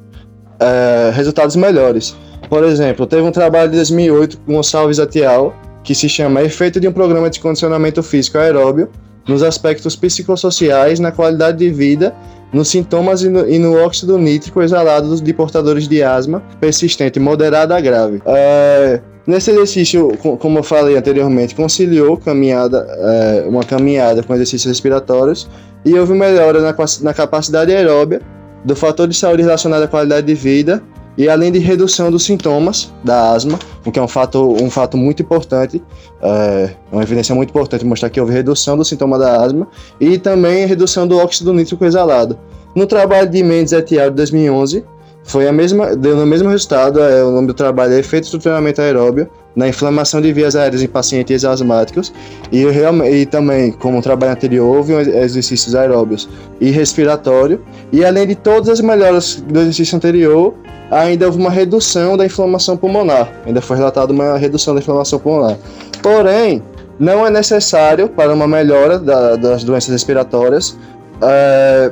é, 0.59 1.11
resultados 1.14 1.57
melhores. 1.57 2.16
Por 2.49 2.64
exemplo, 2.64 3.07
teve 3.07 3.23
um 3.23 3.33
trabalho 3.33 3.71
de 3.71 3.76
2008 3.76 4.38
com 4.38 4.54
Gonçalves 4.54 4.99
Atial, 4.99 5.54
que 5.85 5.95
se 5.95 6.09
chama 6.09 6.42
Efeito 6.42 6.80
de 6.80 6.88
um 6.88 6.92
Programa 6.92 7.28
de 7.30 7.40
Condicionamento 7.40 8.02
Físico 8.02 8.38
Aeróbio 8.38 8.88
nos 9.26 9.42
aspectos 9.42 9.95
psicossociais, 9.95 10.99
na 10.99 11.12
qualidade 11.12 11.59
de 11.59 11.71
vida, 11.71 12.14
nos 12.50 12.68
sintomas 12.68 13.23
e 13.23 13.28
no, 13.28 13.47
e 13.47 13.59
no 13.59 13.76
óxido 13.76 14.16
nítrico 14.16 14.62
exalado 14.62 15.14
de 15.21 15.35
portadores 15.35 15.87
de 15.87 16.02
asma 16.02 16.42
persistente 16.59 17.21
moderada 17.21 17.76
a 17.76 17.80
grave. 17.80 18.23
É, 18.25 19.00
Nesse 19.28 19.50
exercício, 19.50 20.16
como 20.38 20.61
eu 20.61 20.62
falei 20.62 20.97
anteriormente, 20.97 21.54
conciliou 21.54 22.16
caminhada, 22.16 22.87
é, 22.88 23.45
uma 23.47 23.62
caminhada 23.62 24.23
com 24.23 24.33
exercícios 24.33 24.64
respiratórios 24.64 25.47
e 25.85 25.99
houve 25.99 26.14
melhora 26.14 26.61
na, 26.61 27.14
capacidade 27.14 27.73
aeróbia, 27.73 28.20
do 28.64 28.75
fator 28.75 29.06
de 29.06 29.14
saúde 29.16 29.42
relacionado 29.42 29.82
à 29.82 29.88
qualidade 29.88 30.26
de 30.26 30.35
vida 30.35 30.82
e 31.16 31.28
além 31.28 31.50
de 31.50 31.58
redução 31.58 32.11
dos 32.11 32.25
sintomas 32.25 32.92
da 33.02 33.32
asma, 33.32 33.58
o 33.85 33.90
que 33.90 33.99
é 33.99 34.02
um 34.02 34.06
fato, 34.06 34.54
um 34.62 34.70
fato 34.70 34.97
muito 34.97 35.20
importante, 35.20 35.82
é 36.23 36.70
uma 36.92 37.02
evidência 37.02 37.35
muito 37.35 37.50
importante 37.50 37.85
mostrar 37.85 38.08
que 38.08 38.20
houve 38.20 38.32
redução 38.32 38.76
do 38.76 38.85
sintoma 38.85 39.18
da 39.18 39.42
asma 39.42 39.66
e 40.00 40.16
também 40.16 40.64
redução 40.64 41.08
do 41.08 41.18
óxido 41.18 41.52
nítrico 41.52 41.85
exalado. 41.85 42.38
No 42.75 42.87
trabalho 42.87 43.28
de 43.28 43.42
Mendes 43.42 43.73
et 43.73 43.99
al. 43.99 44.11
de 44.11 44.16
2011, 44.16 44.85
foi 45.25 45.49
a 45.49 45.52
mesma, 45.52 45.97
deu 45.97 46.16
no 46.16 46.25
mesmo 46.25 46.49
resultado, 46.49 47.00
é, 47.00 47.25
o 47.25 47.32
nome 47.32 47.49
do 47.49 47.54
trabalho 47.54 47.94
é 47.94 47.99
efeito 47.99 48.30
do 48.30 48.38
treinamento 48.38 48.80
aeróbio 48.80 49.28
na 49.59 49.67
inflamação 49.67 50.21
de 50.21 50.33
vias 50.33 50.55
aéreas 50.55 50.85
em 50.85 50.87
pacientes 50.87 51.45
asmáticos 51.45 52.12
e, 52.53 52.65
e 52.65 53.27
também, 53.27 53.73
como 53.73 53.99
o 53.99 54.00
trabalho 54.00 54.31
anterior, 54.31 54.65
houve 54.65 54.93
exercícios 54.95 55.75
aeróbios 55.75 56.29
e 56.61 56.71
respiratório. 56.71 57.61
E 57.91 58.05
além 58.05 58.29
de 58.29 58.37
todas 58.37 58.69
as 58.69 58.81
melhoras 58.81 59.43
do 59.49 59.59
exercício 59.59 59.97
anterior, 59.97 60.55
ainda 60.93 61.27
houve 61.27 61.38
uma 61.38 61.50
redução 61.50 62.17
da 62.17 62.25
inflamação 62.25 62.77
pulmonar, 62.77 63.33
ainda 63.45 63.61
foi 63.61 63.77
relatada 63.77 64.12
uma 64.12 64.38
redução 64.38 64.75
da 64.75 64.81
inflamação 64.81 65.19
pulmonar. 65.19 65.59
Porém, 66.00 66.62
não 66.97 67.27
é 67.27 67.31
necessário 67.31 68.09
para 68.09 68.33
uma 68.33 68.47
melhora 68.47 68.97
da, 68.97 69.35
das 69.35 69.65
doenças 69.65 69.91
respiratórias 69.91 70.79
é, 71.21 71.91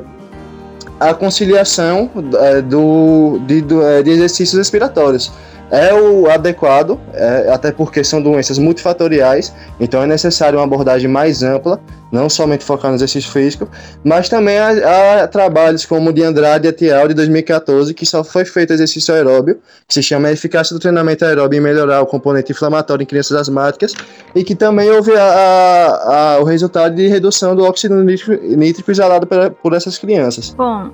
a 1.01 1.13
conciliação 1.13 2.09
é, 2.39 2.63
do, 2.63 3.41
de, 3.45 3.61
do, 3.61 3.83
é, 3.83 4.05
de 4.05 4.11
exercícios 4.11 4.57
respiratórios 4.57 5.33
é 5.71 5.93
o 5.93 6.31
adequado, 6.31 6.99
é, 7.13 7.51
até 7.53 7.73
porque 7.73 8.05
são 8.05 8.23
doenças 8.23 8.59
multifatoriais, 8.59 9.53
então 9.81 10.03
é 10.03 10.07
necessário 10.07 10.59
uma 10.59 10.65
abordagem 10.65 11.09
mais 11.09 11.43
ampla, 11.43 11.81
não 12.13 12.29
somente 12.29 12.65
focar 12.65 12.91
no 12.91 12.97
exercício 12.97 13.31
físico, 13.31 13.69
mas 14.05 14.29
também 14.29 14.59
há, 14.59 15.23
há 15.23 15.29
trabalhos 15.29 15.85
como 15.85 16.11
o 16.11 16.13
de 16.13 16.23
Andrade 16.23 16.69
et 16.69 16.91
al. 16.91 17.09
de 17.09 17.15
2014, 17.15 17.93
que 17.95 18.07
só 18.07 18.23
foi 18.23 18.45
feito 18.45 18.73
exercício 18.73 19.13
aeróbio, 19.13 19.59
que 19.89 19.95
se 19.95 20.03
chama 20.03 20.31
Eficácia 20.31 20.75
do 20.75 20.81
Treinamento 20.81 21.25
Aeróbio 21.25 21.59
em 21.59 21.61
Melhorar 21.61 22.01
o 22.01 22.07
Componente 22.07 22.53
Inflamatório 22.53 23.03
em 23.03 23.07
Crianças 23.07 23.37
Asmáticas, 23.37 23.93
e 24.35 24.45
que 24.45 24.55
também 24.55 24.91
houve 24.91 25.13
a, 25.17 26.37
a, 26.37 26.39
o 26.41 26.45
resultado 26.45 26.95
de 26.95 27.09
redução 27.09 27.57
do 27.57 27.65
óxido 27.65 27.97
nítrico, 28.05 28.45
nítrico 28.45 28.91
exalado 28.91 29.27
por, 29.27 29.51
por 29.51 29.73
essas 29.73 29.99
crianças. 29.99 30.55
Bom, 30.57 30.91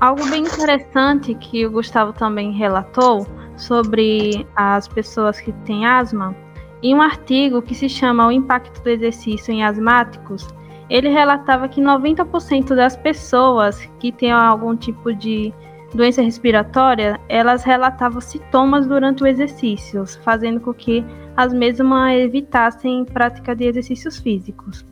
algo 0.00 0.26
bem 0.26 0.42
interessante 0.42 1.34
que 1.34 1.64
o 1.64 1.70
Gustavo 1.70 2.12
também 2.12 2.52
relatou 2.52 3.24
sobre 3.60 4.46
as 4.56 4.88
pessoas 4.88 5.40
que 5.40 5.52
têm 5.64 5.86
asma, 5.86 6.34
em 6.82 6.94
um 6.94 7.02
artigo 7.02 7.60
que 7.60 7.74
se 7.74 7.88
chama 7.88 8.26
O 8.26 8.32
Impacto 8.32 8.82
do 8.82 8.88
Exercício 8.88 9.52
em 9.52 9.62
Asmáticos, 9.62 10.48
ele 10.88 11.08
relatava 11.08 11.68
que 11.68 11.80
90% 11.80 12.74
das 12.74 12.96
pessoas 12.96 13.80
que 13.98 14.10
têm 14.10 14.32
algum 14.32 14.76
tipo 14.76 15.14
de 15.14 15.52
doença 15.94 16.22
respiratória, 16.22 17.20
elas 17.28 17.62
relatavam 17.62 18.20
sintomas 18.20 18.86
durante 18.86 19.22
o 19.22 19.26
exercício, 19.26 20.04
fazendo 20.22 20.60
com 20.60 20.72
que 20.72 21.04
as 21.36 21.52
mesmas 21.52 22.18
evitassem 22.18 23.04
prática 23.04 23.54
de 23.54 23.64
exercícios 23.64 24.18
físicos. 24.18 24.84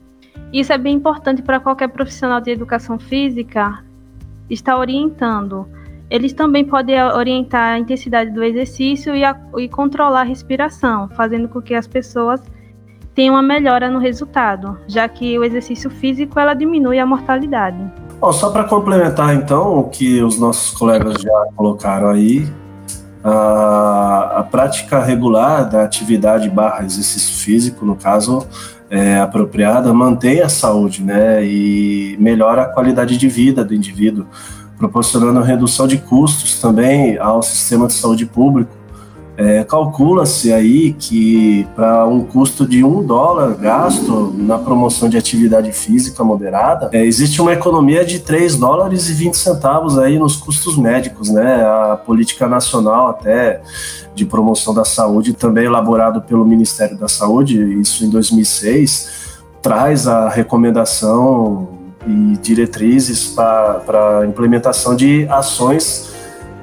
Isso 0.52 0.72
é 0.72 0.78
bem 0.78 0.96
importante 0.96 1.42
para 1.42 1.60
qualquer 1.60 1.88
profissional 1.88 2.40
de 2.40 2.50
educação 2.50 2.98
física 2.98 3.84
estar 4.48 4.78
orientando 4.78 5.68
eles 6.10 6.32
também 6.32 6.64
podem 6.64 7.00
orientar 7.02 7.74
a 7.74 7.78
intensidade 7.78 8.30
do 8.30 8.42
exercício 8.42 9.14
e, 9.14 9.24
a, 9.24 9.36
e 9.58 9.68
controlar 9.68 10.22
a 10.22 10.24
respiração, 10.24 11.08
fazendo 11.10 11.48
com 11.48 11.60
que 11.60 11.74
as 11.74 11.86
pessoas 11.86 12.40
tenham 13.14 13.34
uma 13.34 13.42
melhora 13.42 13.90
no 13.90 13.98
resultado, 13.98 14.78
já 14.86 15.08
que 15.08 15.38
o 15.38 15.44
exercício 15.44 15.90
físico 15.90 16.38
ela 16.38 16.54
diminui 16.54 16.98
a 16.98 17.04
mortalidade. 17.04 17.78
Bom, 18.20 18.32
só 18.32 18.50
para 18.50 18.64
complementar 18.64 19.34
então 19.34 19.78
o 19.80 19.84
que 19.88 20.22
os 20.22 20.38
nossos 20.38 20.76
colegas 20.76 21.20
já 21.20 21.46
colocaram 21.54 22.10
aí, 22.10 22.48
a, 23.22 24.38
a 24.38 24.42
prática 24.44 25.00
regular 25.02 25.68
da 25.68 25.82
atividade 25.82 26.48
barra 26.48 26.84
exercício 26.84 27.44
físico, 27.44 27.84
no 27.84 27.96
caso, 27.96 28.46
é, 28.88 29.18
apropriada, 29.18 29.92
mantém 29.92 30.40
a 30.40 30.48
saúde, 30.48 31.02
né, 31.02 31.44
e 31.44 32.16
melhora 32.18 32.62
a 32.62 32.66
qualidade 32.66 33.16
de 33.16 33.28
vida 33.28 33.64
do 33.64 33.74
indivíduo, 33.74 34.26
proporcionando 34.78 35.40
redução 35.40 35.86
de 35.86 35.98
custos 35.98 36.60
também 36.60 37.18
ao 37.18 37.42
sistema 37.42 37.86
de 37.86 37.94
saúde 37.94 38.24
público 38.24 38.78
é, 39.38 39.62
Calcula-se 39.62 40.52
aí 40.52 40.92
que 40.94 41.64
para 41.76 42.04
um 42.04 42.24
custo 42.24 42.66
de 42.66 42.82
um 42.82 43.06
dólar 43.06 43.54
gasto 43.54 44.34
na 44.36 44.58
promoção 44.58 45.08
de 45.08 45.16
atividade 45.16 45.70
física 45.70 46.24
moderada, 46.24 46.90
é, 46.92 47.06
existe 47.06 47.40
uma 47.40 47.52
economia 47.52 48.04
de 48.04 48.18
3 48.18 48.56
dólares 48.56 49.08
e 49.08 49.12
20 49.12 49.36
centavos 49.36 49.96
aí 49.96 50.18
nos 50.18 50.34
custos 50.34 50.76
médicos, 50.76 51.30
né? 51.30 51.64
A 51.64 51.96
política 51.96 52.48
nacional 52.48 53.10
até 53.10 53.62
de 54.12 54.26
promoção 54.26 54.74
da 54.74 54.84
saúde, 54.84 55.32
também 55.32 55.66
elaborado 55.66 56.20
pelo 56.22 56.44
Ministério 56.44 56.98
da 56.98 57.06
Saúde, 57.06 57.62
isso 57.80 58.04
em 58.04 58.10
2006, 58.10 59.38
traz 59.62 60.08
a 60.08 60.28
recomendação 60.28 61.77
e 62.08 62.38
diretrizes 62.38 63.26
para 63.26 64.24
implementação 64.26 64.96
de 64.96 65.26
ações 65.28 66.08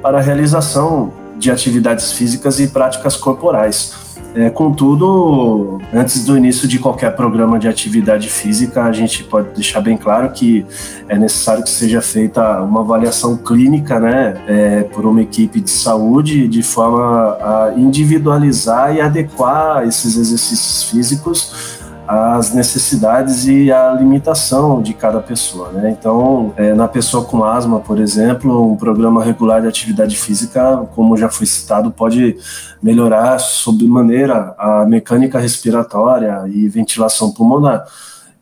para 0.02 0.18
a 0.18 0.22
realização 0.22 1.14
de 1.38 1.52
atividades 1.52 2.12
físicas 2.12 2.60
e 2.60 2.68
práticas 2.68 3.16
corporais. 3.16 3.94
É, 4.36 4.50
contudo, 4.50 5.80
antes 5.94 6.26
do 6.26 6.36
início 6.36 6.68
de 6.68 6.78
qualquer 6.78 7.16
programa 7.16 7.58
de 7.58 7.70
atividade 7.70 8.30
física, 8.30 8.84
a 8.84 8.92
gente 8.92 9.24
pode 9.24 9.50
deixar 9.56 9.80
bem 9.80 9.96
claro 9.96 10.30
que 10.32 10.66
é 11.08 11.18
necessário 11.18 11.64
que 11.64 11.70
seja 11.70 12.02
feita 12.02 12.62
uma 12.62 12.82
avaliação 12.82 13.38
clínica, 13.38 13.98
né, 13.98 14.34
é, 14.46 14.84
por 14.84 15.06
uma 15.06 15.22
equipe 15.22 15.62
de 15.62 15.70
saúde, 15.70 16.50
de 16.50 16.62
forma 16.62 17.38
a 17.40 17.74
individualizar 17.78 18.94
e 18.94 19.00
adequar 19.00 19.88
esses 19.88 20.18
exercícios 20.18 20.84
físicos 20.84 21.85
as 22.08 22.54
necessidades 22.54 23.48
e 23.48 23.72
a 23.72 23.92
limitação 23.94 24.82
de 24.82 24.94
cada 24.94 25.20
pessoa, 25.20 25.72
né? 25.72 25.96
Então, 25.98 26.54
é, 26.56 26.74
na 26.74 26.88
pessoa 26.88 27.26
com 27.26 27.44
asma, 27.44 27.80
por 27.80 28.00
exemplo, 28.00 28.72
um 28.72 28.76
programa 28.76 29.24
regular 29.24 29.62
de 29.62 29.68
atividade 29.68 30.16
física, 30.16 30.88
como 30.96 31.18
já 31.18 31.30
foi 31.30 31.48
citado, 31.48 31.92
pode 31.92 32.38
melhorar 32.82 33.40
sob 33.40 33.86
maneira 33.88 34.54
a 34.58 34.86
mecânica 34.86 35.40
respiratória 35.40 36.44
e 36.48 36.68
ventilação 36.68 37.32
pulmonar. 37.32 37.86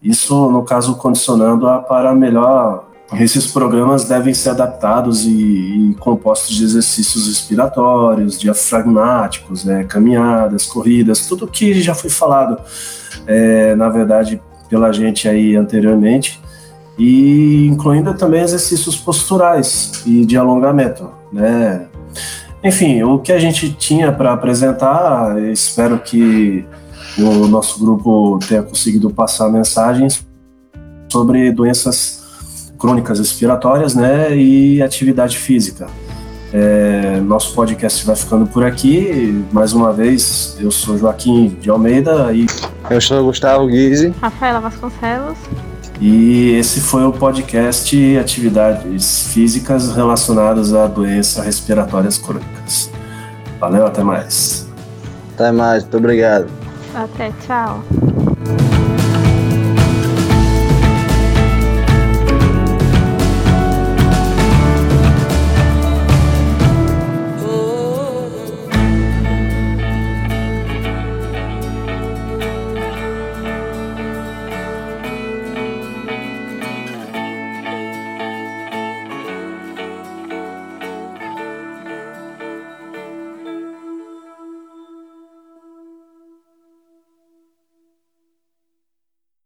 Isso, 0.02 0.50
no 0.50 0.64
caso, 0.64 0.96
condicionando-a 0.96 1.80
para 1.80 2.14
melhor 2.14 2.92
esses 3.20 3.46
programas 3.46 4.06
devem 4.06 4.34
ser 4.34 4.50
adaptados 4.52 5.26
e, 5.26 5.32
e, 5.32 5.96
compostos 6.00 6.56
de 6.56 6.64
exercícios 6.64 7.28
respiratórios, 7.28 8.40
diafragmáticos, 8.40 9.64
né, 9.64 9.84
caminhadas, 9.84 10.66
corridas, 10.66 11.28
tudo 11.28 11.48
que 11.48 11.80
já 11.82 11.94
foi 11.94 12.10
falado 12.10 12.60
é, 13.28 13.76
na 13.76 13.90
verdade, 13.90 14.42
pela 14.70 14.92
gente 14.92 15.28
aí 15.28 15.56
anteriormente, 15.56 16.42
e 16.98 17.68
incluindo 17.68 18.14
também 18.14 18.42
exercícios 18.42 18.96
posturais 18.96 20.04
e 20.06 20.26
de 20.26 20.38
alongamento, 20.38 21.10
né? 21.32 21.88
Enfim, 22.64 23.04
o 23.04 23.20
que 23.20 23.32
a 23.32 23.40
gente 23.40 23.74
tinha 23.74 24.12
para 24.12 24.32
apresentar, 24.32 25.38
espero 25.52 26.00
que 26.00 26.66
o 27.18 27.48
nosso 27.48 27.80
grupo 27.80 28.40
tenha 28.48 28.64
conseguido 28.64 29.10
passar 29.10 29.50
mensagens 29.50 30.26
sobre 31.12 31.52
doenças 31.52 32.24
crônicas 32.80 33.20
respiratórias, 33.20 33.96
né, 33.96 34.36
e 34.36 34.82
atividade 34.82 35.38
física. 35.38 35.88
É, 36.54 37.20
nosso 37.22 37.56
podcast 37.56 38.06
vai 38.06 38.16
ficando 38.16 38.46
por 38.46 38.64
aqui. 38.64 39.44
Mais 39.52 39.74
uma 39.74 39.92
vez, 39.92 40.56
eu 40.60 40.70
sou 40.70 40.96
Joaquim 40.98 41.58
de 41.60 41.70
Almeida 41.70 42.32
e. 42.32 42.46
Eu 42.92 43.02
sou 43.02 43.24
Gustavo 43.24 43.66
Guise. 43.66 44.14
Rafaela 44.22 44.60
Vasconcelos. 44.60 45.38
E 46.00 46.52
esse 46.52 46.80
foi 46.80 47.04
o 47.06 47.12
podcast 47.12 48.18
Atividades 48.18 49.28
Físicas 49.34 49.96
Relacionadas 49.96 50.74
a 50.74 50.86
Doenças 50.86 51.44
Respiratórias 51.44 52.18
Crônicas. 52.18 52.92
Valeu, 53.60 53.88
até 53.88 54.04
mais. 54.04 54.68
Até 55.34 55.52
mais, 55.52 55.84
muito 55.84 55.98
obrigado. 55.98 56.48
Até, 56.94 57.32
tchau. 57.46 57.84